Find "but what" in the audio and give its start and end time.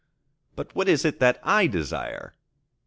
0.55-0.89